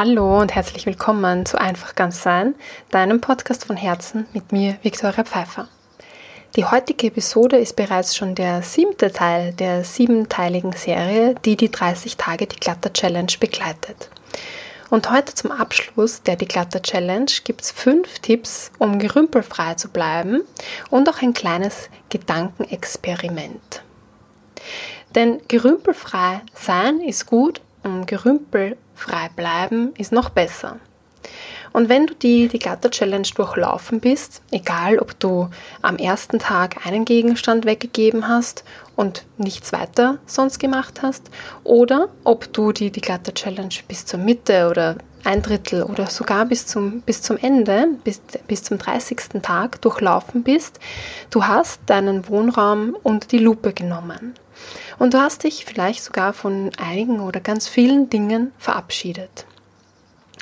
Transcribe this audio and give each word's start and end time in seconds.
Hallo 0.00 0.38
und 0.40 0.54
herzlich 0.54 0.86
willkommen 0.86 1.44
zu 1.44 1.60
Einfach 1.60 1.96
ganz 1.96 2.22
sein, 2.22 2.54
deinem 2.92 3.20
Podcast 3.20 3.64
von 3.64 3.76
Herzen 3.76 4.28
mit 4.32 4.52
mir, 4.52 4.76
Viktoria 4.82 5.24
Pfeiffer. 5.24 5.66
Die 6.54 6.64
heutige 6.64 7.08
Episode 7.08 7.56
ist 7.58 7.74
bereits 7.74 8.14
schon 8.14 8.36
der 8.36 8.62
siebte 8.62 9.10
Teil 9.10 9.54
der 9.54 9.82
siebenteiligen 9.82 10.70
Serie, 10.70 11.34
die 11.44 11.56
die 11.56 11.72
30 11.72 12.16
Tage 12.16 12.46
die 12.46 12.60
Glatter 12.60 12.92
Challenge 12.92 13.32
begleitet. 13.40 14.08
Und 14.88 15.10
heute 15.10 15.34
zum 15.34 15.50
Abschluss 15.50 16.22
der 16.22 16.36
Declutter 16.36 16.80
Challenge 16.80 17.32
gibt 17.42 17.62
es 17.62 17.72
fünf 17.72 18.20
Tipps, 18.20 18.70
um 18.78 19.00
gerümpelfrei 19.00 19.74
zu 19.74 19.88
bleiben 19.88 20.42
und 20.90 21.08
auch 21.08 21.22
ein 21.22 21.34
kleines 21.34 21.90
Gedankenexperiment. 22.08 23.82
Denn 25.16 25.40
gerümpelfrei 25.48 26.42
sein 26.54 27.00
ist 27.00 27.26
gut, 27.26 27.62
um 27.88 28.06
gerümpelfrei 28.06 29.30
bleiben 29.34 29.94
ist 29.96 30.12
noch 30.12 30.30
besser. 30.30 30.76
Und 31.72 31.88
wenn 31.88 32.06
du 32.06 32.14
die, 32.14 32.48
die 32.48 32.58
Glatter 32.58 32.90
Challenge 32.90 33.28
durchlaufen 33.34 34.00
bist, 34.00 34.42
egal 34.50 34.98
ob 34.98 35.18
du 35.20 35.48
am 35.82 35.96
ersten 35.96 36.38
Tag 36.38 36.86
einen 36.86 37.04
Gegenstand 37.04 37.66
weggegeben 37.66 38.28
hast 38.28 38.64
und 38.96 39.24
nichts 39.36 39.72
weiter 39.72 40.18
sonst 40.26 40.58
gemacht 40.58 41.02
hast, 41.02 41.30
oder 41.64 42.08
ob 42.24 42.52
du 42.52 42.72
die, 42.72 42.90
die 42.90 43.00
Glatter 43.00 43.34
Challenge 43.34 43.74
bis 43.86 44.06
zur 44.06 44.18
Mitte 44.18 44.68
oder 44.70 44.96
ein 45.24 45.42
Drittel 45.42 45.82
oder 45.82 46.06
sogar 46.06 46.46
bis 46.46 46.66
zum, 46.66 47.02
bis 47.02 47.22
zum 47.22 47.36
Ende, 47.36 47.88
bis, 48.04 48.20
bis 48.46 48.62
zum 48.62 48.78
30. 48.78 49.42
Tag 49.42 49.80
durchlaufen 49.82 50.42
bist, 50.42 50.78
du 51.30 51.44
hast 51.44 51.80
deinen 51.86 52.28
Wohnraum 52.28 52.96
unter 53.02 53.28
die 53.28 53.38
Lupe 53.38 53.72
genommen. 53.72 54.34
Und 54.98 55.14
du 55.14 55.20
hast 55.20 55.44
dich 55.44 55.64
vielleicht 55.64 56.02
sogar 56.02 56.32
von 56.32 56.70
einigen 56.78 57.20
oder 57.20 57.40
ganz 57.40 57.68
vielen 57.68 58.10
Dingen 58.10 58.52
verabschiedet. 58.58 59.46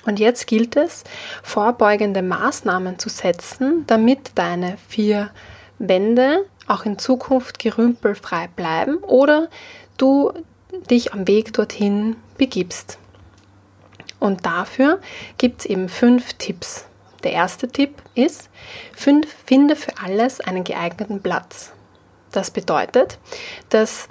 Und 0.06 0.20
jetzt 0.20 0.46
gilt 0.46 0.76
es, 0.76 1.02
vorbeugende 1.42 2.22
Maßnahmen 2.22 2.98
zu 2.98 3.08
setzen, 3.08 3.84
damit 3.86 4.32
deine 4.36 4.78
vier 4.88 5.30
Wände 5.78 6.44
auch 6.68 6.84
in 6.84 6.98
Zukunft 6.98 7.58
gerümpelfrei 7.58 8.48
bleiben 8.54 8.98
oder 8.98 9.48
du 9.96 10.32
dich 10.90 11.12
am 11.12 11.26
Weg 11.26 11.52
dorthin 11.52 12.16
begibst. 12.38 12.98
Und 14.18 14.46
dafür 14.46 15.00
gibt 15.38 15.60
es 15.60 15.66
eben 15.66 15.88
fünf 15.88 16.34
Tipps. 16.34 16.86
Der 17.22 17.32
erste 17.32 17.68
Tipp 17.68 18.02
ist, 18.14 18.48
finde 18.92 19.76
für 19.76 19.92
alles 20.02 20.40
einen 20.40 20.64
geeigneten 20.64 21.20
Platz. 21.20 21.72
Das 22.36 22.50
bedeutet, 22.50 23.18
dass 23.70 24.08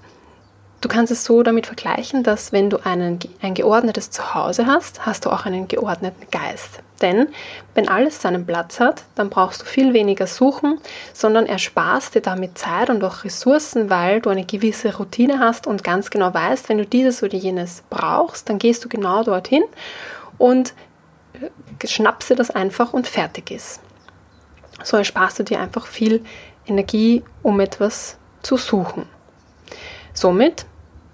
Du 0.81 0.89
kannst 0.89 1.11
es 1.11 1.23
so 1.23 1.41
damit 1.41 1.65
vergleichen, 1.65 2.21
dass 2.21 2.51
wenn 2.51 2.69
du 2.69 2.77
einen, 2.77 3.17
ein 3.41 3.55
geordnetes 3.55 4.11
Zuhause 4.11 4.67
hast, 4.67 5.03
hast 5.03 5.25
du 5.25 5.31
auch 5.31 5.47
einen 5.47 5.67
geordneten 5.67 6.27
Geist. 6.29 6.83
Denn 7.01 7.29
wenn 7.73 7.89
alles 7.89 8.21
seinen 8.21 8.45
Platz 8.45 8.79
hat, 8.79 9.03
dann 9.15 9.31
brauchst 9.31 9.61
du 9.61 9.65
viel 9.65 9.93
weniger 9.93 10.27
suchen, 10.27 10.79
sondern 11.11 11.47
ersparst 11.47 12.13
dir 12.13 12.21
damit 12.21 12.59
Zeit 12.59 12.91
und 12.91 13.03
auch 13.03 13.23
Ressourcen, 13.23 13.89
weil 13.89 14.21
du 14.21 14.29
eine 14.29 14.45
gewisse 14.45 14.95
Routine 14.95 15.39
hast 15.39 15.65
und 15.65 15.83
ganz 15.83 16.11
genau 16.11 16.31
weißt, 16.31 16.69
wenn 16.69 16.77
du 16.77 16.85
dieses 16.85 17.23
oder 17.23 17.35
jenes 17.35 17.81
brauchst, 17.89 18.47
dann 18.47 18.59
gehst 18.59 18.85
du 18.85 18.89
genau 18.89 19.23
dorthin 19.23 19.63
und 20.37 20.75
äh, 21.33 21.87
schnappst 21.87 22.29
dir 22.29 22.35
das 22.35 22.51
einfach 22.51 22.93
und 22.93 23.07
fertig 23.07 23.49
ist. 23.49 23.79
So 24.83 24.97
ersparst 24.97 25.39
du 25.39 25.43
dir 25.43 25.59
einfach 25.59 25.87
viel 25.87 26.23
Energie, 26.67 27.23
um 27.43 27.59
etwas 27.59 28.17
zu 28.41 28.57
suchen. 28.57 29.05
Somit 30.13 30.65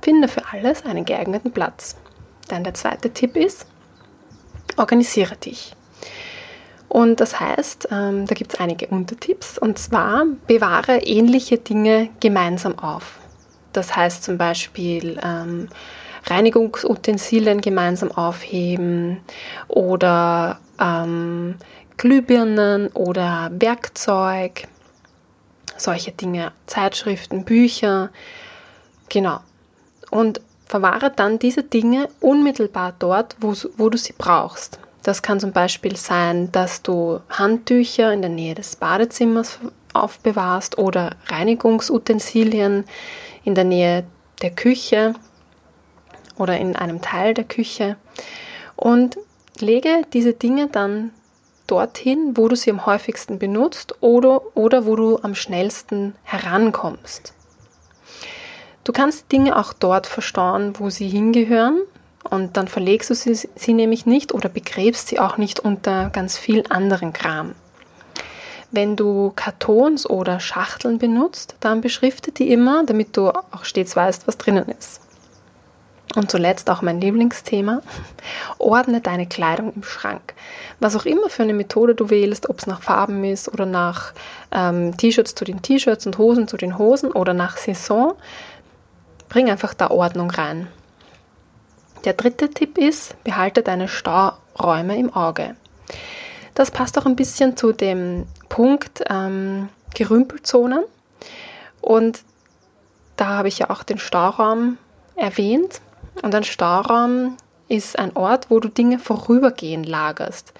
Finde 0.01 0.27
für 0.27 0.41
alles 0.51 0.83
einen 0.85 1.05
geeigneten 1.05 1.51
Platz. 1.51 1.95
Dann 2.47 2.63
der 2.63 2.73
zweite 2.73 3.11
Tipp 3.11 3.37
ist, 3.37 3.67
organisiere 4.77 5.35
dich. 5.35 5.75
Und 6.89 7.21
das 7.21 7.39
heißt, 7.39 7.89
ähm, 7.91 8.25
da 8.25 8.33
gibt 8.33 8.53
es 8.53 8.59
einige 8.59 8.87
Untertipps. 8.87 9.57
Und 9.57 9.77
zwar 9.77 10.25
bewahre 10.47 10.97
ähnliche 10.97 11.57
Dinge 11.57 12.09
gemeinsam 12.19 12.77
auf. 12.79 13.19
Das 13.73 13.95
heißt 13.95 14.23
zum 14.23 14.37
Beispiel 14.37 15.19
ähm, 15.23 15.69
Reinigungsutensilien 16.25 17.61
gemeinsam 17.61 18.11
aufheben 18.11 19.21
oder 19.67 20.59
ähm, 20.79 21.55
Glühbirnen 21.95 22.87
oder 22.89 23.49
Werkzeug, 23.53 24.67
solche 25.81 26.11
Dinge, 26.11 26.51
Zeitschriften, 26.67 27.43
Bücher. 27.43 28.09
Genau, 29.09 29.39
und 30.09 30.41
verwahre 30.65 31.11
dann 31.11 31.39
diese 31.39 31.63
Dinge 31.63 32.07
unmittelbar 32.19 32.93
dort, 32.97 33.35
wo, 33.39 33.53
wo 33.77 33.89
du 33.89 33.97
sie 33.97 34.13
brauchst. 34.17 34.79
Das 35.03 35.21
kann 35.21 35.39
zum 35.39 35.51
Beispiel 35.51 35.95
sein, 35.95 36.51
dass 36.51 36.83
du 36.83 37.19
Handtücher 37.29 38.13
in 38.13 38.21
der 38.21 38.29
Nähe 38.29 38.55
des 38.55 38.75
Badezimmers 38.75 39.59
aufbewahrst 39.93 40.77
oder 40.77 41.15
Reinigungsutensilien 41.27 42.85
in 43.43 43.55
der 43.55 43.63
Nähe 43.63 44.05
der 44.41 44.51
Küche 44.51 45.15
oder 46.37 46.57
in 46.57 46.75
einem 46.75 47.01
Teil 47.01 47.33
der 47.33 47.43
Küche 47.43 47.97
und 48.75 49.17
lege 49.59 50.03
diese 50.13 50.33
Dinge 50.33 50.67
dann 50.67 51.11
dorthin, 51.71 52.35
wo 52.35 52.47
du 52.47 52.55
sie 52.55 52.69
am 52.69 52.85
häufigsten 52.85 53.39
benutzt 53.39 53.95
oder, 54.01 54.41
oder 54.55 54.85
wo 54.85 54.95
du 54.95 55.19
am 55.21 55.35
schnellsten 55.35 56.15
herankommst. 56.23 57.33
Du 58.83 58.91
kannst 58.91 59.31
Dinge 59.31 59.57
auch 59.57 59.73
dort 59.73 60.07
verstauen, 60.07 60.73
wo 60.77 60.89
sie 60.89 61.07
hingehören 61.07 61.81
und 62.29 62.57
dann 62.57 62.67
verlegst 62.67 63.09
du 63.09 63.15
sie, 63.15 63.35
sie 63.35 63.73
nämlich 63.73 64.05
nicht 64.05 64.33
oder 64.33 64.49
begräbst 64.49 65.07
sie 65.07 65.19
auch 65.19 65.37
nicht 65.37 65.59
unter 65.59 66.09
ganz 66.09 66.37
viel 66.37 66.63
anderen 66.69 67.13
Kram. 67.13 67.55
Wenn 68.71 68.95
du 68.95 69.33
Kartons 69.35 70.09
oder 70.09 70.39
Schachteln 70.39 70.97
benutzt, 70.97 71.55
dann 71.59 71.81
beschrifte 71.81 72.31
die 72.31 72.51
immer, 72.51 72.85
damit 72.85 73.17
du 73.17 73.29
auch 73.29 73.63
stets 73.63 73.95
weißt, 73.95 74.27
was 74.27 74.37
drinnen 74.37 74.67
ist. 74.77 75.01
Und 76.15 76.29
zuletzt 76.29 76.69
auch 76.69 76.81
mein 76.81 76.99
Lieblingsthema, 76.99 77.81
ordne 78.57 78.99
deine 78.99 79.27
Kleidung 79.27 79.71
im 79.73 79.83
Schrank. 79.83 80.33
Was 80.81 80.95
auch 80.97 81.05
immer 81.05 81.29
für 81.29 81.43
eine 81.43 81.53
Methode 81.53 81.95
du 81.95 82.09
wählst, 82.09 82.49
ob 82.49 82.59
es 82.59 82.67
nach 82.67 82.81
Farben 82.81 83.23
ist 83.23 83.47
oder 83.47 83.65
nach 83.65 84.13
ähm, 84.51 84.97
T-Shirts 84.97 85.35
zu 85.35 85.45
den 85.45 85.61
T-Shirts 85.61 86.05
und 86.05 86.17
Hosen 86.17 86.49
zu 86.49 86.57
den 86.57 86.77
Hosen 86.77 87.11
oder 87.13 87.33
nach 87.33 87.55
Saison, 87.55 88.15
Bring 89.31 89.49
einfach 89.49 89.73
da 89.73 89.89
Ordnung 89.89 90.29
rein. 90.29 90.67
Der 92.03 92.11
dritte 92.11 92.49
Tipp 92.49 92.77
ist, 92.77 93.15
behalte 93.23 93.63
deine 93.63 93.87
Stauräume 93.87 94.97
im 94.97 95.13
Auge. 95.13 95.55
Das 96.53 96.69
passt 96.69 96.97
auch 96.97 97.05
ein 97.05 97.15
bisschen 97.15 97.55
zu 97.55 97.71
dem 97.71 98.25
Punkt 98.49 99.05
ähm, 99.09 99.69
Gerümpelzonen. 99.95 100.83
Und 101.79 102.23
da 103.15 103.27
habe 103.27 103.47
ich 103.47 103.59
ja 103.59 103.69
auch 103.69 103.83
den 103.83 103.99
Stauraum 103.99 104.77
erwähnt. 105.15 105.79
Und 106.21 106.35
ein 106.35 106.43
Stauraum 106.43 107.37
ist 107.67 107.97
ein 107.97 108.15
Ort, 108.17 108.49
wo 108.49 108.59
du 108.59 108.67
Dinge 108.67 108.99
vorübergehend 108.99 109.87
lagerst. 109.87 110.53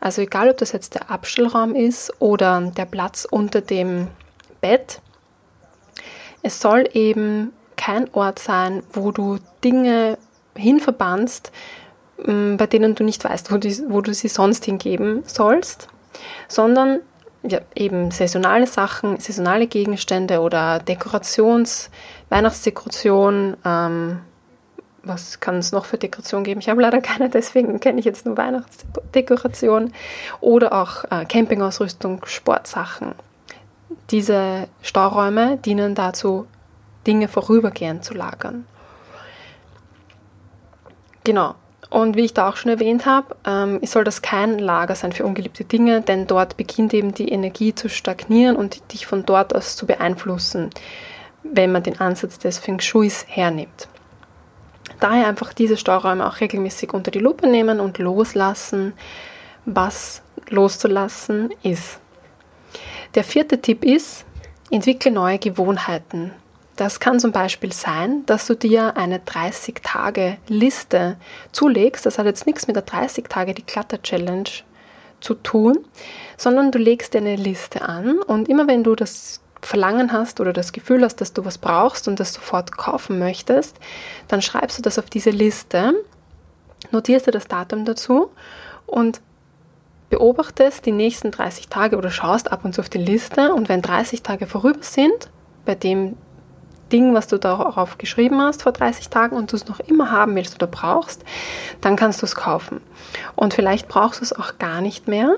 Also 0.00 0.22
egal, 0.22 0.50
ob 0.50 0.58
das 0.58 0.72
jetzt 0.72 0.94
der 0.94 1.10
Abstellraum 1.10 1.74
ist 1.76 2.12
oder 2.18 2.60
der 2.76 2.86
Platz 2.86 3.26
unter 3.30 3.60
dem 3.60 4.08
Bett, 4.60 5.00
es 6.42 6.60
soll 6.60 6.88
eben 6.92 7.52
kein 7.76 8.12
Ort 8.14 8.40
sein, 8.40 8.82
wo 8.92 9.12
du 9.12 9.38
Dinge 9.62 10.18
hinverbannst, 10.56 11.52
mm, 12.24 12.56
bei 12.56 12.66
denen 12.66 12.94
du 12.96 13.04
nicht 13.04 13.22
weißt, 13.22 13.52
wo, 13.52 13.58
die, 13.58 13.78
wo 13.88 14.00
du 14.00 14.12
sie 14.12 14.28
sonst 14.28 14.64
hingeben 14.64 15.22
sollst, 15.26 15.88
sondern 16.48 17.00
ja, 17.44 17.60
eben 17.76 18.10
saisonale 18.10 18.66
Sachen, 18.66 19.20
saisonale 19.20 19.68
Gegenstände 19.68 20.40
oder 20.40 20.80
Dekorations, 20.80 21.90
Weihnachtsdekoration. 22.28 23.56
Ähm, 23.64 24.20
was 25.08 25.40
kann 25.40 25.56
es 25.56 25.72
noch 25.72 25.84
für 25.84 25.98
Dekoration 25.98 26.44
geben? 26.44 26.60
Ich 26.60 26.68
habe 26.68 26.82
leider 26.82 27.00
keine, 27.00 27.28
deswegen 27.28 27.80
kenne 27.80 27.98
ich 27.98 28.04
jetzt 28.04 28.26
nur 28.26 28.36
Weihnachtsdekoration. 28.36 29.92
Oder 30.40 30.72
auch 30.72 31.04
äh, 31.10 31.24
Campingausrüstung, 31.24 32.24
Sportsachen. 32.26 33.14
Diese 34.10 34.68
Stauräume 34.82 35.58
dienen 35.58 35.94
dazu, 35.94 36.46
Dinge 37.06 37.28
vorübergehend 37.28 38.04
zu 38.04 38.14
lagern. 38.14 38.66
Genau. 41.24 41.54
Und 41.88 42.16
wie 42.16 42.24
ich 42.24 42.34
da 42.34 42.48
auch 42.48 42.56
schon 42.56 42.72
erwähnt 42.72 43.06
habe, 43.06 43.36
ähm, 43.46 43.80
soll 43.84 44.04
das 44.04 44.20
kein 44.20 44.58
Lager 44.58 44.94
sein 44.96 45.12
für 45.12 45.24
ungeliebte 45.24 45.64
Dinge, 45.64 46.00
denn 46.00 46.26
dort 46.26 46.56
beginnt 46.56 46.92
eben 46.94 47.14
die 47.14 47.28
Energie 47.28 47.74
zu 47.74 47.88
stagnieren 47.88 48.56
und 48.56 48.92
dich 48.92 49.06
von 49.06 49.24
dort 49.24 49.54
aus 49.54 49.76
zu 49.76 49.86
beeinflussen, 49.86 50.70
wenn 51.44 51.70
man 51.70 51.84
den 51.84 52.00
Ansatz 52.00 52.38
des 52.38 52.58
Feng 52.58 52.80
Shuis 52.80 53.24
hernimmt. 53.28 53.88
Daher 55.00 55.28
einfach 55.28 55.52
diese 55.52 55.76
Stauräume 55.76 56.26
auch 56.26 56.40
regelmäßig 56.40 56.94
unter 56.94 57.10
die 57.10 57.18
Lupe 57.18 57.46
nehmen 57.46 57.80
und 57.80 57.98
loslassen, 57.98 58.94
was 59.64 60.22
loszulassen 60.48 61.50
ist. 61.62 61.98
Der 63.14 63.24
vierte 63.24 63.60
Tipp 63.60 63.84
ist, 63.84 64.24
entwickle 64.70 65.10
neue 65.10 65.38
Gewohnheiten 65.38 66.32
Das 66.76 67.00
kann 67.00 67.18
zum 67.18 67.32
Beispiel 67.32 67.72
sein, 67.72 68.24
dass 68.26 68.46
du 68.46 68.54
dir 68.54 68.98
eine 68.98 69.18
30-Tage-Liste 69.18 71.16
zulegst. 71.50 72.04
Das 72.04 72.18
hat 72.18 72.26
jetzt 72.26 72.46
nichts 72.46 72.66
mit 72.66 72.76
der 72.76 72.84
30-Tage-Die-Klatter-Challenge 72.86 74.50
zu 75.20 75.34
tun, 75.34 75.78
sondern 76.36 76.70
du 76.70 76.78
legst 76.78 77.14
dir 77.14 77.18
eine 77.18 77.36
Liste 77.36 77.80
an 77.80 78.18
und 78.18 78.50
immer 78.50 78.66
wenn 78.66 78.84
du 78.84 78.94
das 78.94 79.40
Verlangen 79.66 80.12
hast 80.12 80.40
oder 80.40 80.52
das 80.52 80.72
Gefühl 80.72 81.02
hast, 81.02 81.20
dass 81.20 81.32
du 81.32 81.44
was 81.44 81.58
brauchst 81.58 82.08
und 82.08 82.20
das 82.20 82.32
sofort 82.32 82.76
kaufen 82.76 83.18
möchtest, 83.18 83.76
dann 84.28 84.40
schreibst 84.40 84.78
du 84.78 84.82
das 84.82 84.98
auf 84.98 85.10
diese 85.10 85.30
Liste, 85.30 85.92
notierst 86.92 87.26
dir 87.26 87.32
das 87.32 87.48
Datum 87.48 87.84
dazu 87.84 88.30
und 88.86 89.20
beobachtest 90.08 90.86
die 90.86 90.92
nächsten 90.92 91.32
30 91.32 91.68
Tage 91.68 91.96
oder 91.96 92.10
schaust 92.10 92.52
ab 92.52 92.64
und 92.64 92.74
zu 92.74 92.80
auf 92.80 92.88
die 92.88 92.98
Liste 92.98 93.52
und 93.52 93.68
wenn 93.68 93.82
30 93.82 94.22
Tage 94.22 94.46
vorüber 94.46 94.82
sind, 94.82 95.30
bei 95.64 95.74
dem 95.74 96.16
Ding, 96.92 97.14
was 97.14 97.26
du 97.26 97.38
darauf 97.38 97.98
geschrieben 97.98 98.40
hast 98.40 98.62
vor 98.62 98.70
30 98.70 99.08
Tagen 99.08 99.34
und 99.34 99.50
du 99.50 99.56
es 99.56 99.66
noch 99.66 99.80
immer 99.80 100.12
haben 100.12 100.36
willst 100.36 100.54
oder 100.54 100.68
brauchst, 100.68 101.24
dann 101.80 101.96
kannst 101.96 102.22
du 102.22 102.26
es 102.26 102.36
kaufen. 102.36 102.80
Und 103.34 103.54
vielleicht 103.54 103.88
brauchst 103.88 104.20
du 104.20 104.24
es 104.24 104.32
auch 104.32 104.58
gar 104.58 104.80
nicht 104.80 105.08
mehr. 105.08 105.36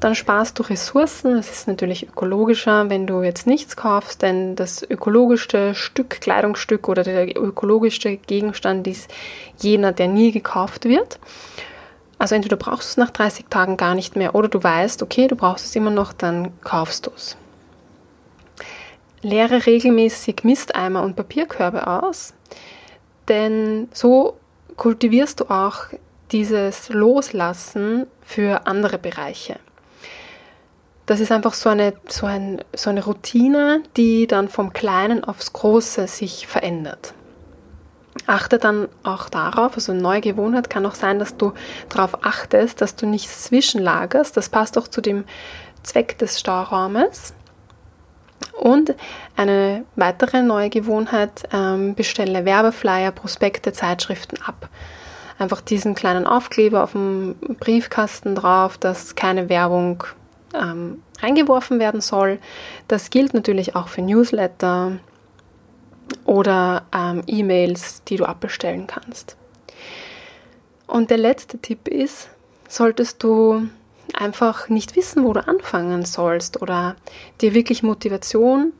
Dann 0.00 0.14
sparst 0.14 0.58
du 0.58 0.62
Ressourcen. 0.62 1.36
Es 1.36 1.50
ist 1.50 1.68
natürlich 1.68 2.08
ökologischer, 2.08 2.90
wenn 2.90 3.06
du 3.06 3.22
jetzt 3.22 3.46
nichts 3.46 3.76
kaufst, 3.76 4.22
denn 4.22 4.56
das 4.56 4.82
ökologischste 4.82 5.74
Stück, 5.74 6.20
Kleidungsstück 6.20 6.88
oder 6.88 7.02
der 7.02 7.36
ökologischste 7.36 8.16
Gegenstand 8.16 8.86
ist 8.86 9.10
jener, 9.58 9.92
der 9.92 10.08
nie 10.08 10.32
gekauft 10.32 10.84
wird. 10.84 11.18
Also 12.18 12.34
entweder 12.34 12.56
brauchst 12.56 12.88
du 12.88 12.90
es 12.90 12.96
nach 12.96 13.10
30 13.10 13.46
Tagen 13.48 13.76
gar 13.76 13.94
nicht 13.94 14.16
mehr 14.16 14.34
oder 14.34 14.48
du 14.48 14.62
weißt, 14.62 15.02
okay, 15.02 15.28
du 15.28 15.36
brauchst 15.36 15.66
es 15.66 15.76
immer 15.76 15.90
noch, 15.90 16.12
dann 16.12 16.52
kaufst 16.62 17.06
du 17.06 17.10
es. 17.14 17.36
Leere 19.22 19.66
regelmäßig 19.66 20.44
Misteimer 20.44 21.02
und 21.02 21.16
Papierkörbe 21.16 21.86
aus, 21.86 22.34
denn 23.28 23.88
so 23.92 24.36
kultivierst 24.76 25.40
du 25.40 25.44
auch 25.50 25.86
dieses 26.30 26.88
Loslassen 26.88 28.06
für 28.20 28.66
andere 28.66 28.98
Bereiche. 28.98 29.58
Das 31.08 31.20
ist 31.20 31.32
einfach 31.32 31.54
so 31.54 31.70
eine, 31.70 31.94
so, 32.06 32.26
ein, 32.26 32.62
so 32.76 32.90
eine 32.90 33.02
Routine, 33.02 33.82
die 33.96 34.26
dann 34.26 34.50
vom 34.50 34.74
Kleinen 34.74 35.24
aufs 35.24 35.54
Große 35.54 36.06
sich 36.06 36.46
verändert. 36.46 37.14
Achte 38.26 38.58
dann 38.58 38.88
auch 39.04 39.30
darauf, 39.30 39.74
also 39.74 39.92
eine 39.92 40.02
neue 40.02 40.20
Gewohnheit 40.20 40.68
kann 40.68 40.84
auch 40.84 40.94
sein, 40.94 41.18
dass 41.18 41.38
du 41.38 41.54
darauf 41.88 42.26
achtest, 42.26 42.82
dass 42.82 42.94
du 42.94 43.06
nichts 43.06 43.44
zwischenlagerst. 43.44 44.36
Das 44.36 44.50
passt 44.50 44.76
auch 44.76 44.86
zu 44.86 45.00
dem 45.00 45.24
Zweck 45.82 46.18
des 46.18 46.38
Stauraumes. 46.38 47.32
Und 48.60 48.94
eine 49.34 49.86
weitere 49.96 50.42
neue 50.42 50.68
Gewohnheit, 50.68 51.48
ähm, 51.54 51.94
bestelle 51.94 52.44
Werbeflyer, 52.44 53.12
Prospekte, 53.12 53.72
Zeitschriften 53.72 54.42
ab. 54.42 54.68
Einfach 55.38 55.62
diesen 55.62 55.94
kleinen 55.94 56.26
Aufkleber 56.26 56.82
auf 56.82 56.92
dem 56.92 57.34
Briefkasten 57.58 58.34
drauf, 58.34 58.76
dass 58.76 59.14
keine 59.14 59.48
Werbung 59.48 60.04
ähm, 60.54 61.02
reingeworfen 61.20 61.78
werden 61.78 62.00
soll. 62.00 62.38
Das 62.86 63.10
gilt 63.10 63.34
natürlich 63.34 63.76
auch 63.76 63.88
für 63.88 64.02
Newsletter 64.02 64.98
oder 66.24 66.86
ähm, 66.94 67.22
E-Mails, 67.26 68.02
die 68.04 68.16
du 68.16 68.24
abbestellen 68.24 68.86
kannst. 68.86 69.36
Und 70.86 71.10
der 71.10 71.18
letzte 71.18 71.58
Tipp 71.58 71.86
ist, 71.88 72.30
solltest 72.68 73.22
du 73.22 73.68
einfach 74.14 74.68
nicht 74.68 74.96
wissen, 74.96 75.24
wo 75.24 75.32
du 75.32 75.46
anfangen 75.46 76.04
sollst 76.04 76.62
oder 76.62 76.96
dir 77.40 77.54
wirklich 77.54 77.82
Motivation 77.82 78.72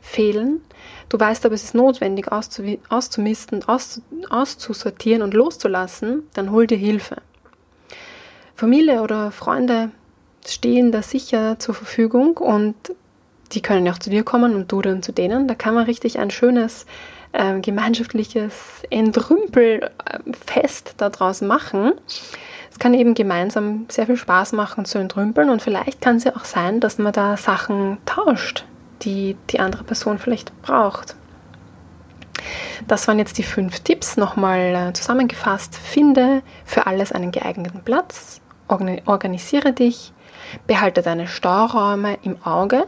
fehlen. 0.00 0.60
Du 1.08 1.18
weißt 1.18 1.46
aber, 1.46 1.54
es 1.54 1.64
ist 1.64 1.74
notwendig 1.74 2.30
auszumisten, 2.30 3.64
aus, 3.66 4.02
auszusortieren 4.28 5.22
und 5.22 5.32
loszulassen, 5.32 6.28
dann 6.34 6.50
hol 6.50 6.66
dir 6.66 6.76
Hilfe. 6.76 7.16
Familie 8.54 9.02
oder 9.02 9.30
Freunde 9.32 9.90
stehen 10.46 10.92
da 10.92 11.02
sicher 11.02 11.58
zur 11.58 11.74
Verfügung 11.74 12.36
und 12.36 12.74
die 13.52 13.62
können 13.62 13.88
auch 13.88 13.98
zu 13.98 14.10
dir 14.10 14.24
kommen 14.24 14.54
und 14.54 14.70
du 14.72 14.82
dann 14.82 15.02
zu 15.02 15.12
denen. 15.12 15.48
Da 15.48 15.54
kann 15.54 15.74
man 15.74 15.84
richtig 15.84 16.18
ein 16.18 16.30
schönes 16.30 16.86
äh, 17.32 17.60
gemeinschaftliches 17.60 18.82
Entrümpelfest 18.90 20.94
daraus 20.96 21.40
machen. 21.40 21.92
Es 22.70 22.78
kann 22.78 22.94
eben 22.94 23.14
gemeinsam 23.14 23.86
sehr 23.88 24.06
viel 24.06 24.16
Spaß 24.16 24.52
machen 24.52 24.84
zu 24.84 24.98
entrümpeln 24.98 25.50
und 25.50 25.62
vielleicht 25.62 26.00
kann 26.00 26.16
es 26.16 26.24
ja 26.24 26.34
auch 26.34 26.44
sein, 26.44 26.80
dass 26.80 26.98
man 26.98 27.12
da 27.12 27.36
Sachen 27.36 27.98
tauscht, 28.06 28.64
die 29.02 29.36
die 29.50 29.60
andere 29.60 29.84
Person 29.84 30.18
vielleicht 30.18 30.60
braucht. 30.62 31.14
Das 32.86 33.08
waren 33.08 33.18
jetzt 33.18 33.38
die 33.38 33.42
fünf 33.42 33.80
Tipps. 33.80 34.16
Nochmal 34.16 34.74
äh, 34.74 34.92
zusammengefasst. 34.92 35.76
Finde 35.76 36.42
für 36.64 36.86
alles 36.86 37.12
einen 37.12 37.30
geeigneten 37.30 37.82
Platz. 37.82 38.40
Organisiere 38.68 39.72
dich. 39.72 40.13
Behalte 40.66 41.02
deine 41.02 41.28
Stauräume 41.28 42.18
im 42.22 42.42
Auge. 42.44 42.86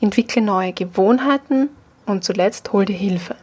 Entwickle 0.00 0.42
neue 0.42 0.72
Gewohnheiten. 0.72 1.70
Und 2.06 2.24
zuletzt 2.24 2.72
hol 2.72 2.84
dir 2.84 2.96
Hilfe. 2.96 3.36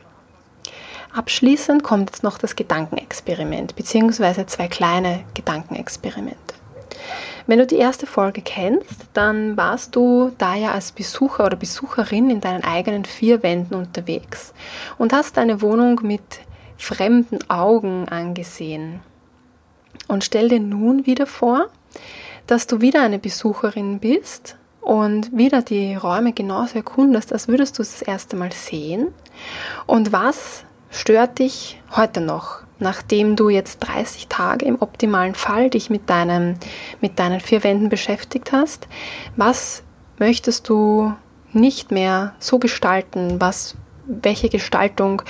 Abschließend 1.13 1.83
kommt 1.83 2.11
jetzt 2.11 2.23
noch 2.23 2.37
das 2.37 2.55
Gedankenexperiment, 2.55 3.75
beziehungsweise 3.75 4.45
zwei 4.45 4.67
kleine 4.67 5.23
Gedankenexperimente. 5.33 6.55
Wenn 7.47 7.59
du 7.59 7.67
die 7.67 7.77
erste 7.77 8.07
Folge 8.07 8.41
kennst, 8.41 9.07
dann 9.13 9.57
warst 9.57 9.95
du 9.95 10.31
da 10.37 10.55
ja 10.55 10.71
als 10.71 10.91
Besucher 10.91 11.45
oder 11.45 11.57
Besucherin 11.57 12.29
in 12.29 12.39
deinen 12.39 12.63
eigenen 12.63 13.03
vier 13.03 13.43
Wänden 13.43 13.73
unterwegs 13.73 14.53
und 14.97 15.11
hast 15.11 15.37
deine 15.37 15.61
Wohnung 15.61 15.99
mit 16.03 16.21
fremden 16.77 17.39
Augen 17.49 18.07
angesehen. 18.07 19.01
Und 20.07 20.23
stell 20.23 20.49
dir 20.49 20.59
nun 20.59 21.05
wieder 21.05 21.25
vor, 21.25 21.67
dass 22.47 22.67
du 22.67 22.81
wieder 22.81 23.01
eine 23.01 23.19
Besucherin 23.19 23.99
bist 23.99 24.57
und 24.81 25.35
wieder 25.35 25.61
die 25.61 25.95
Räume 25.95 26.33
genauso 26.33 26.75
erkundest, 26.75 27.31
als 27.31 27.47
würdest 27.47 27.77
du 27.77 27.83
es 27.83 27.99
das 27.99 28.01
erste 28.01 28.35
Mal 28.35 28.51
sehen. 28.51 29.13
Und 29.85 30.11
was 30.11 30.63
stört 30.89 31.39
dich 31.39 31.81
heute 31.95 32.19
noch, 32.19 32.59
nachdem 32.79 33.35
du 33.35 33.49
jetzt 33.49 33.79
30 33.79 34.27
Tage 34.27 34.65
im 34.65 34.81
optimalen 34.81 35.35
Fall 35.35 35.69
dich 35.69 35.89
mit, 35.89 36.09
deinem, 36.09 36.55
mit 36.99 37.19
deinen 37.19 37.39
vier 37.39 37.63
Wänden 37.63 37.89
beschäftigt 37.89 38.51
hast? 38.51 38.88
Was 39.35 39.83
möchtest 40.17 40.67
du 40.67 41.13
nicht 41.53 41.91
mehr 41.91 42.33
so 42.39 42.59
gestalten? 42.59 43.39
Was, 43.39 43.75
welche 44.07 44.49
Gestaltung 44.49 45.21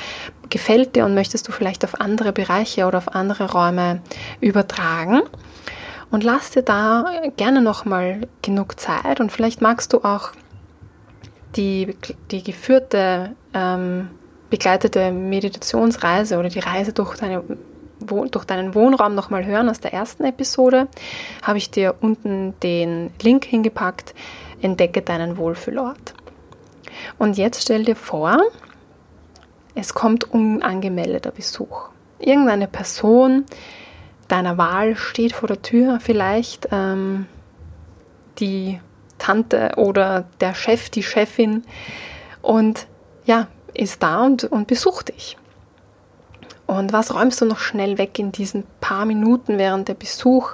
gefällt 0.50 0.96
dir 0.96 1.06
und 1.06 1.13
möchtest 1.13 1.48
du 1.48 1.52
vielleicht 1.52 1.84
auf 1.84 2.00
andere 2.00 2.31
Bereiche 2.31 2.86
oder 2.86 3.00
auf 3.00 3.16
andere 3.16 3.52
Räume 3.52 4.02
übertragen? 4.40 5.22
Und 6.12 6.24
lass 6.24 6.52
dir 6.52 6.62
da 6.62 7.06
gerne 7.38 7.62
nochmal 7.62 8.27
genug 8.41 8.80
Zeit 8.80 9.20
und 9.20 9.32
vielleicht 9.32 9.62
magst 9.62 9.94
du 9.94 10.03
auch 10.03 10.32
die, 11.56 11.96
die 12.32 12.44
geführte 12.44 13.36
ähm, 13.53 14.10
begleitete 14.50 15.12
Meditationsreise 15.12 16.38
oder 16.38 16.50
die 16.50 16.60
Reise 16.60 16.91
durch, 16.91 17.18
deine, 17.18 17.44
durch 18.00 18.46
deinen 18.46 18.75
Wohnraum 18.75 19.15
nochmal 19.15 19.46
hören 19.46 19.70
aus 19.70 19.80
der 19.80 19.94
ersten 19.94 20.25
Episode, 20.25 20.88
habe 21.41 21.58
ich 21.58 21.72
dir 21.72 21.96
unten 22.01 22.53
den 22.62 23.12
Link 23.22 23.46
hingepackt, 23.46 24.13
entdecke 24.62 25.01
deinen 25.01 25.38
Wohlfühlort. 25.38 26.13
Und 27.18 27.38
jetzt 27.38 27.62
stell 27.62 27.86
dir 27.86 27.96
vor, 27.96 28.38
es 29.75 29.94
kommt 29.94 30.30
unangemeldeter 30.30 31.32
Besuch. 31.32 31.89
Irgendeine 32.20 32.68
Person 32.68 33.46
deiner 34.32 34.58
Wahl 34.58 34.96
steht 34.96 35.34
vor 35.34 35.48
der 35.48 35.62
Tür, 35.62 36.00
vielleicht 36.00 36.70
ähm, 36.72 37.26
die 38.40 38.80
Tante 39.18 39.74
oder 39.76 40.26
der 40.40 40.54
Chef, 40.56 40.90
die 40.90 41.04
Chefin. 41.04 41.64
Und 42.42 42.88
ja, 43.26 43.48
ist 43.74 44.02
da 44.02 44.24
und, 44.24 44.46
und 44.46 44.68
besucht 44.68 45.10
dich. 45.10 45.38
Und 46.66 46.94
was 46.94 47.14
räumst 47.14 47.42
du 47.42 47.46
noch 47.46 47.60
schnell 47.60 47.98
weg 47.98 48.18
in 48.18 48.32
diesen 48.32 48.64
paar 48.80 49.06
Minuten, 49.06 49.58
während 49.58 49.90
der 49.90 49.94
Besuch 49.94 50.54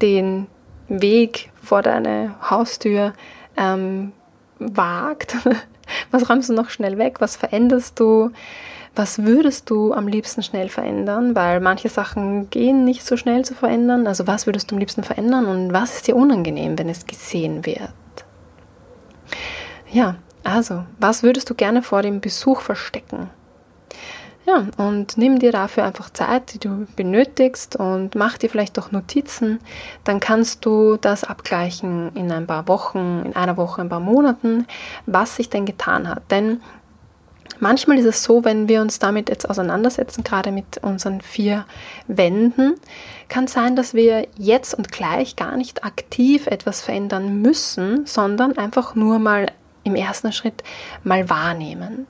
den 0.00 0.46
Weg 0.88 1.50
vor 1.60 1.82
deine 1.82 2.36
Haustür 2.48 3.12
ähm, 3.56 4.12
wagt? 4.58 5.36
Was 6.12 6.30
räumst 6.30 6.48
du 6.48 6.52
noch 6.52 6.70
schnell 6.70 6.98
weg? 6.98 7.20
Was 7.20 7.34
veränderst 7.34 7.98
du? 7.98 8.30
Was 8.94 9.22
würdest 9.22 9.70
du 9.70 9.92
am 9.92 10.08
liebsten 10.08 10.42
schnell 10.42 10.68
verändern? 10.68 11.36
Weil 11.36 11.60
manche 11.60 11.88
Sachen 11.88 12.50
gehen 12.50 12.84
nicht 12.84 13.06
so 13.06 13.16
schnell 13.16 13.44
zu 13.44 13.54
verändern. 13.54 14.06
Also 14.06 14.26
was 14.26 14.46
würdest 14.46 14.70
du 14.70 14.74
am 14.74 14.80
liebsten 14.80 15.04
verändern 15.04 15.46
und 15.46 15.72
was 15.72 15.96
ist 15.96 16.08
dir 16.08 16.16
unangenehm, 16.16 16.78
wenn 16.78 16.88
es 16.88 17.06
gesehen 17.06 17.64
wird? 17.64 17.92
Ja, 19.90 20.16
also, 20.44 20.84
was 20.98 21.22
würdest 21.22 21.50
du 21.50 21.54
gerne 21.54 21.82
vor 21.82 22.02
dem 22.02 22.20
Besuch 22.20 22.60
verstecken? 22.60 23.30
Ja, 24.46 24.66
und 24.78 25.18
nimm 25.18 25.38
dir 25.38 25.52
dafür 25.52 25.84
einfach 25.84 26.10
Zeit, 26.10 26.54
die 26.54 26.58
du 26.58 26.86
benötigst 26.96 27.76
und 27.76 28.14
mach 28.14 28.38
dir 28.38 28.48
vielleicht 28.48 28.78
doch 28.78 28.90
Notizen. 28.90 29.60
Dann 30.02 30.18
kannst 30.18 30.64
du 30.64 30.96
das 30.96 31.24
abgleichen 31.24 32.10
in 32.14 32.32
ein 32.32 32.46
paar 32.46 32.66
Wochen, 32.66 33.22
in 33.26 33.36
einer 33.36 33.56
Woche, 33.56 33.82
ein 33.82 33.90
paar 33.90 34.00
Monaten, 34.00 34.66
was 35.06 35.36
sich 35.36 35.50
denn 35.50 35.66
getan 35.66 36.08
hat. 36.08 36.22
Denn 36.30 36.62
Manchmal 37.60 37.98
ist 37.98 38.06
es 38.06 38.24
so, 38.24 38.44
wenn 38.44 38.68
wir 38.68 38.80
uns 38.80 38.98
damit 38.98 39.28
jetzt 39.28 39.48
auseinandersetzen, 39.48 40.24
gerade 40.24 40.50
mit 40.50 40.78
unseren 40.82 41.20
vier 41.20 41.66
Wänden, 42.08 42.74
kann 43.28 43.46
sein, 43.46 43.76
dass 43.76 43.94
wir 43.94 44.26
jetzt 44.36 44.74
und 44.74 44.90
gleich 44.90 45.36
gar 45.36 45.56
nicht 45.56 45.84
aktiv 45.84 46.46
etwas 46.46 46.80
verändern 46.80 47.40
müssen, 47.42 48.06
sondern 48.06 48.56
einfach 48.56 48.94
nur 48.94 49.18
mal 49.18 49.46
im 49.84 49.94
ersten 49.94 50.32
Schritt 50.32 50.62
mal 51.04 51.28
wahrnehmen. 51.30 52.06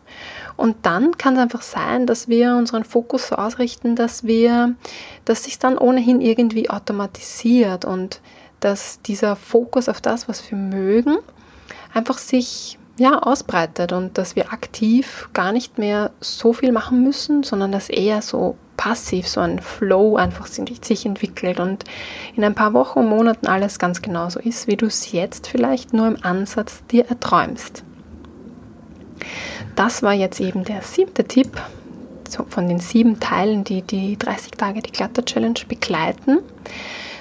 Und 0.56 0.76
dann 0.82 1.16
kann 1.18 1.34
es 1.34 1.40
einfach 1.40 1.62
sein, 1.62 2.06
dass 2.06 2.28
wir 2.28 2.56
unseren 2.56 2.84
Fokus 2.84 3.28
so 3.28 3.36
ausrichten, 3.36 3.96
dass 3.96 4.24
wir, 4.24 4.74
dass 5.24 5.44
sich 5.44 5.58
dann 5.58 5.78
ohnehin 5.78 6.20
irgendwie 6.20 6.70
automatisiert 6.70 7.84
und 7.84 8.20
dass 8.60 9.00
dieser 9.02 9.36
Fokus 9.36 9.88
auf 9.88 10.00
das, 10.00 10.28
was 10.28 10.48
wir 10.50 10.58
mögen, 10.58 11.16
einfach 11.94 12.18
sich 12.18 12.78
ja, 13.00 13.18
ausbreitet 13.18 13.92
und 13.92 14.18
dass 14.18 14.36
wir 14.36 14.52
aktiv 14.52 15.30
gar 15.32 15.52
nicht 15.52 15.78
mehr 15.78 16.10
so 16.20 16.52
viel 16.52 16.70
machen 16.70 17.02
müssen, 17.02 17.42
sondern 17.42 17.72
dass 17.72 17.88
eher 17.88 18.20
so 18.20 18.56
passiv, 18.76 19.26
so 19.26 19.40
ein 19.40 19.58
Flow 19.58 20.16
einfach 20.16 20.46
sich 20.46 21.06
entwickelt 21.06 21.60
und 21.60 21.84
in 22.36 22.44
ein 22.44 22.54
paar 22.54 22.74
Wochen 22.74 22.98
und 22.98 23.08
Monaten 23.08 23.46
alles 23.46 23.78
ganz 23.78 24.02
genauso 24.02 24.38
ist, 24.38 24.66
wie 24.66 24.76
du 24.76 24.84
es 24.84 25.12
jetzt 25.12 25.48
vielleicht 25.48 25.94
nur 25.94 26.08
im 26.08 26.22
Ansatz 26.22 26.82
dir 26.90 27.06
erträumst. 27.06 27.84
Das 29.76 30.02
war 30.02 30.12
jetzt 30.12 30.38
eben 30.38 30.64
der 30.64 30.82
siebte 30.82 31.24
Tipp 31.24 31.58
von 32.50 32.68
den 32.68 32.80
sieben 32.80 33.18
Teilen, 33.18 33.64
die 33.64 33.80
die 33.80 34.18
30 34.18 34.52
Tage 34.52 34.82
die 34.82 34.92
Glatter 34.92 35.24
Challenge 35.24 35.60
begleiten. 35.66 36.40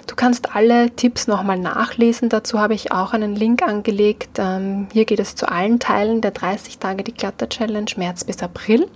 Du 0.10 0.16
kannst 0.16 0.56
alle 0.56 0.89
Tipps 0.89 1.28
nochmal 1.28 1.60
nachlesen. 1.60 2.30
Dazu 2.30 2.60
habe 2.60 2.74
ich 2.74 2.92
auch 2.92 3.13
einen 3.13 3.36
Link 3.36 3.62
angelegt. 3.62 4.39
Ähm, 4.39 4.88
hier 4.92 5.06
geht 5.06 5.20
es 5.20 5.36
zu 5.36 5.48
allen 5.48 5.78
Teilen 5.78 6.22
der 6.22 6.32
30 6.32 6.80
Tage 6.80 7.04
die 7.04 7.13
Glatter 7.13 7.48
Challenge, 7.48 7.92
März 7.96 8.24
bis 8.24 8.42
April. 8.42 8.88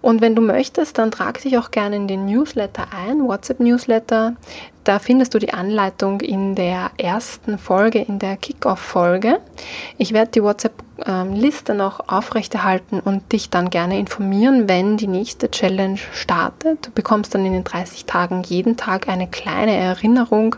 Und 0.00 0.20
wenn 0.20 0.36
du 0.36 0.40
möchtest, 0.40 0.98
dann 0.98 1.10
trag 1.10 1.42
dich 1.42 1.58
auch 1.58 1.72
gerne 1.72 1.96
in 1.96 2.06
den 2.06 2.26
Newsletter 2.26 2.86
ein, 2.96 3.26
WhatsApp-Newsletter. 3.26 4.36
Da 4.84 4.98
findest 4.98 5.34
du 5.34 5.38
die 5.38 5.52
Anleitung 5.52 6.20
in 6.20 6.54
der 6.54 6.90
ersten 6.98 7.58
Folge, 7.58 8.00
in 8.00 8.18
der 8.18 8.36
Kickoff-Folge. 8.36 9.38
Ich 9.96 10.12
werde 10.12 10.32
die 10.32 10.42
WhatsApp-Liste 10.42 11.74
noch 11.74 12.08
aufrechterhalten 12.08 12.98
und 12.98 13.32
dich 13.32 13.48
dann 13.48 13.70
gerne 13.70 13.98
informieren, 13.98 14.68
wenn 14.68 14.96
die 14.96 15.06
nächste 15.06 15.50
Challenge 15.50 15.98
startet. 16.12 16.86
Du 16.86 16.90
bekommst 16.90 17.34
dann 17.34 17.46
in 17.46 17.52
den 17.52 17.64
30 17.64 18.06
Tagen 18.06 18.42
jeden 18.42 18.76
Tag 18.76 19.08
eine 19.08 19.28
kleine 19.28 19.76
Erinnerung 19.76 20.56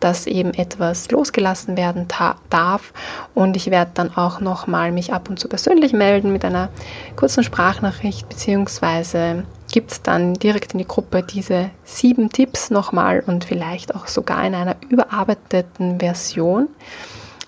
dass 0.00 0.26
eben 0.26 0.54
etwas 0.54 1.10
losgelassen 1.10 1.76
werden 1.76 2.08
darf. 2.48 2.92
Und 3.34 3.56
ich 3.56 3.70
werde 3.70 3.92
dann 3.94 4.16
auch 4.16 4.40
nochmal 4.40 4.92
mich 4.92 5.12
ab 5.12 5.28
und 5.28 5.38
zu 5.38 5.48
persönlich 5.48 5.92
melden 5.92 6.32
mit 6.32 6.44
einer 6.44 6.70
kurzen 7.16 7.44
Sprachnachricht, 7.44 8.28
beziehungsweise 8.28 9.44
gibt 9.70 9.92
es 9.92 10.02
dann 10.02 10.34
direkt 10.34 10.72
in 10.72 10.78
die 10.78 10.86
Gruppe 10.86 11.22
diese 11.22 11.70
sieben 11.84 12.30
Tipps 12.30 12.70
nochmal 12.70 13.22
und 13.26 13.44
vielleicht 13.44 13.94
auch 13.94 14.06
sogar 14.06 14.44
in 14.44 14.54
einer 14.54 14.76
überarbeiteten 14.88 16.00
Version, 16.00 16.68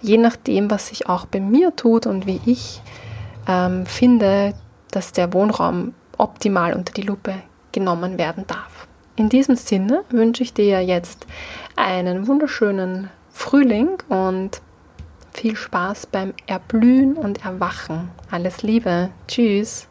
je 0.00 0.19
nachdem, 0.19 0.71
was 0.71 0.88
sich 0.88 1.09
auch 1.09 1.26
bei 1.26 1.41
mir 1.41 1.75
tut 1.76 2.07
und 2.07 2.26
wie 2.26 2.41
ich 2.47 2.81
ähm, 3.49 3.87
finde, 3.87 4.55
dass 4.91 5.12
der 5.12 5.33
Wohnraum 5.33 5.95
optimal 6.19 6.75
unter 6.75 6.93
die 6.93 7.02
Lupe 7.02 7.35
genommen 7.73 8.19
werden 8.19 8.45
darf. 8.47 8.87
In 9.17 9.29
diesem 9.29 9.57
Sinne 9.57 10.05
wünsche 10.11 10.43
ich 10.43 10.55
dir 10.55 10.83
jetzt 10.83 11.26
einen 11.76 12.26
wunderschönen 12.26 13.11
Frühling 13.31 13.91
und 14.09 14.61
viel 15.33 15.57
Spaß 15.57 16.07
beim 16.07 16.35
Erblühen 16.47 17.14
und 17.14 17.45
Erwachen. 17.45 18.11
Alles 18.31 18.62
Liebe. 18.62 19.11
Tschüss. 19.29 19.88